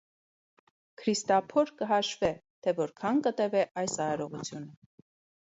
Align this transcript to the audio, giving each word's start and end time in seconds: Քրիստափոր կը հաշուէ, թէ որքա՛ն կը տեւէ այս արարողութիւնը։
Քրիստափոր 1.01 1.71
կը 1.81 1.87
հաշուէ, 1.91 2.31
թէ 2.65 2.75
որքա՛ն 2.81 3.21
կը 3.29 3.35
տեւէ 3.43 3.63
այս 3.85 4.01
արարողութիւնը։ 4.09 4.69